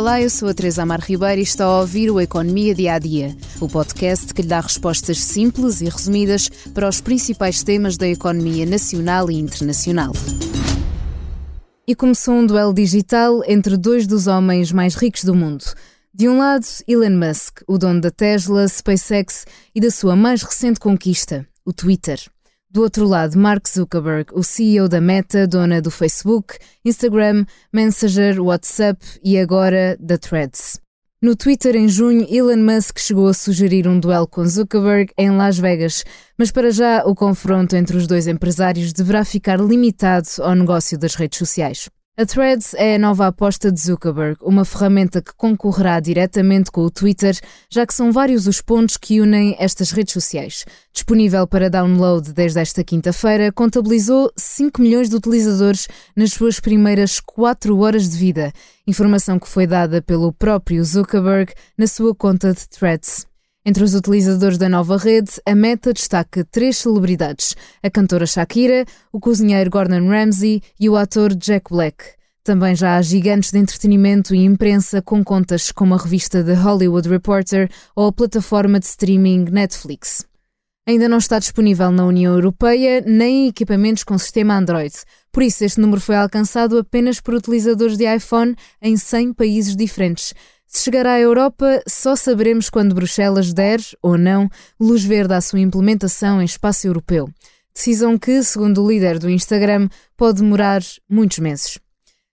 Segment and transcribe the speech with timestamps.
[0.00, 2.98] Olá, eu sou a Teresa Amar Ribeiro e está a ouvir o Economia Dia a
[2.98, 8.08] Dia, o podcast que lhe dá respostas simples e resumidas para os principais temas da
[8.08, 10.12] economia nacional e internacional.
[11.86, 15.66] E começou um duelo digital entre dois dos homens mais ricos do mundo.
[16.14, 19.44] De um lado, Elon Musk, o dono da Tesla, SpaceX
[19.74, 22.18] e da sua mais recente conquista, o Twitter.
[22.72, 29.04] Do outro lado, Mark Zuckerberg, o CEO da Meta, dona do Facebook, Instagram, Messenger, WhatsApp
[29.24, 30.80] e agora da Threads.
[31.20, 35.58] No Twitter, em junho, Elon Musk chegou a sugerir um duelo com Zuckerberg em Las
[35.58, 36.04] Vegas,
[36.38, 41.16] mas para já o confronto entre os dois empresários deverá ficar limitado ao negócio das
[41.16, 41.90] redes sociais.
[42.20, 46.90] A Threads é a nova aposta de Zuckerberg, uma ferramenta que concorrerá diretamente com o
[46.90, 47.34] Twitter,
[47.70, 50.66] já que são vários os pontos que unem estas redes sociais.
[50.92, 57.78] Disponível para download desde esta quinta-feira, contabilizou 5 milhões de utilizadores nas suas primeiras 4
[57.78, 58.52] horas de vida,
[58.86, 63.29] informação que foi dada pelo próprio Zuckerberg na sua conta de Threads.
[63.64, 69.20] Entre os utilizadores da nova rede, a Meta destaca três celebridades: a cantora Shakira, o
[69.20, 72.04] cozinheiro Gordon Ramsay e o ator Jack Black.
[72.42, 77.06] Também já há gigantes de entretenimento e imprensa com contas como a revista The Hollywood
[77.06, 80.24] Reporter ou a plataforma de streaming Netflix.
[80.88, 84.94] Ainda não está disponível na União Europeia nem em equipamentos com sistema Android.
[85.30, 90.32] Por isso, este número foi alcançado apenas por utilizadores de iPhone em 100 países diferentes.
[90.72, 95.58] Se chegar à Europa, só saberemos quando Bruxelas der, ou não, luz verde à sua
[95.58, 97.28] implementação em espaço europeu.
[97.74, 101.76] Decisão que, segundo o líder do Instagram, pode demorar muitos meses.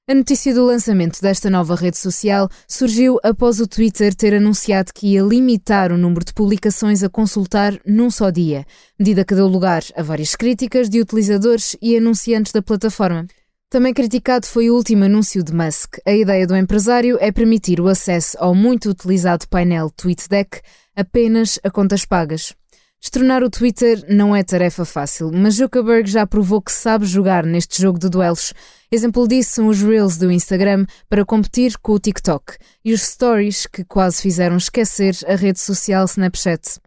[0.07, 5.13] A notícia do lançamento desta nova rede social surgiu após o Twitter ter anunciado que
[5.13, 8.65] ia limitar o número de publicações a consultar num só dia,
[8.99, 13.25] medida que deu lugar a várias críticas de utilizadores e anunciantes da plataforma.
[13.69, 15.97] Também criticado foi o último anúncio de Musk.
[16.05, 20.61] A ideia do empresário é permitir o acesso ao muito utilizado painel TweetDeck
[20.95, 22.55] apenas a contas pagas.
[23.01, 27.81] Destronar o Twitter não é tarefa fácil, mas Zuckerberg já provou que sabe jogar neste
[27.81, 28.53] jogo de duelos.
[28.89, 32.55] Exemplo disso são os Reels do Instagram para competir com o TikTok
[32.85, 36.79] e os Stories que quase fizeram esquecer a rede social Snapchat.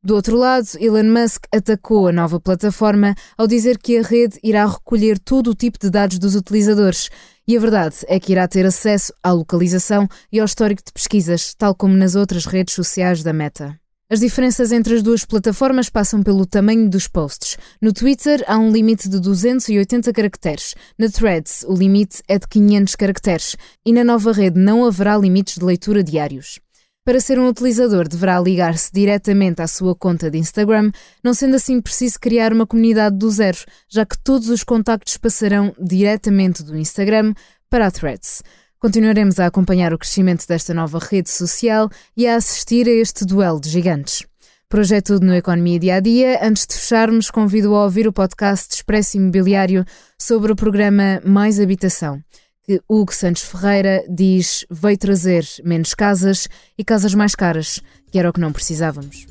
[0.00, 4.64] Do outro lado, Elon Musk atacou a nova plataforma ao dizer que a rede irá
[4.64, 7.10] recolher todo o tipo de dados dos utilizadores.
[7.48, 11.52] E a verdade é que irá ter acesso à localização e ao histórico de pesquisas,
[11.52, 13.76] tal como nas outras redes sociais da Meta.
[14.08, 17.58] As diferenças entre as duas plataformas passam pelo tamanho dos posts.
[17.82, 22.94] No Twitter há um limite de 280 caracteres, na Threads o limite é de 500
[22.94, 26.60] caracteres e na nova rede não haverá limites de leitura diários.
[27.08, 30.92] Para ser um utilizador, deverá ligar-se diretamente à sua conta de Instagram,
[31.24, 33.56] não sendo assim preciso criar uma comunidade do zero,
[33.88, 37.32] já que todos os contactos passarão diretamente do Instagram
[37.70, 38.42] para a Threads.
[38.78, 43.58] Continuaremos a acompanhar o crescimento desta nova rede social e a assistir a este duelo
[43.58, 44.26] de gigantes.
[44.70, 46.40] Hoje é tudo no Economia Dia a Dia.
[46.42, 49.82] Antes de fecharmos, convido a ouvir o podcast Expresso Imobiliário
[50.18, 52.22] sobre o programa Mais Habitação
[52.68, 56.46] que Hugo Santos Ferreira diz veio trazer menos casas
[56.76, 57.80] e casas mais caras,
[58.12, 59.26] que era o que não precisávamos.